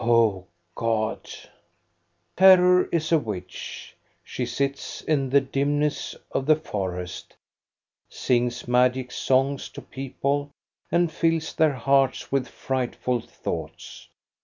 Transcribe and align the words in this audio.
O 0.03 0.47
God! 0.73 1.29
Terror 2.35 2.89
is 2.91 3.11
a 3.11 3.19
witch. 3.19 3.95
She 4.23 4.47
sits 4.47 5.01
in 5.01 5.29
the 5.29 5.41
dimness 5.41 6.15
of 6.31 6.47
the 6.47 6.55
forest, 6.55 7.35
sings 8.09 8.67
magic 8.67 9.11
songs 9.11 9.69
to 9.69 9.81
people, 9.83 10.49
and 10.91 11.11
fills 11.11 11.53
their 11.53 11.73
hearts 11.73 12.31
with 12.31 12.47
frightful 12.47 13.19
thoughts. 13.21 14.07